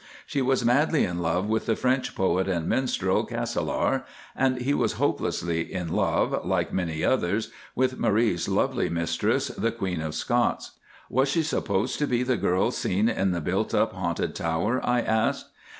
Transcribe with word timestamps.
She 0.25 0.41
was 0.41 0.65
madly 0.65 1.05
in 1.05 1.19
love 1.19 1.47
with 1.47 1.67
the 1.67 1.75
French 1.75 2.15
poet 2.15 2.47
and 2.47 2.67
minstrel, 2.67 3.23
'Castelar,' 3.23 4.03
and 4.35 4.59
he 4.59 4.73
was 4.73 4.93
hopelessly 4.93 5.71
in 5.71 5.89
love, 5.93 6.43
like 6.43 6.73
many 6.73 7.03
others, 7.03 7.51
with 7.75 7.99
Marie's 7.99 8.49
lovely 8.49 8.89
mistress, 8.89 9.49
'the 9.49 9.73
Queen 9.73 10.01
of 10.01 10.15
Scots.'" 10.15 10.71
"Was 11.07 11.29
she 11.29 11.43
supposed 11.43 11.99
to 11.99 12.07
be 12.07 12.23
the 12.23 12.35
girl 12.37 12.71
seen 12.71 13.09
in 13.09 13.29
the 13.29 13.41
built 13.41 13.75
up 13.75 13.93
haunted 13.93 14.33
tower?" 14.33 14.83
I 14.83 15.01
asked. 15.01 15.49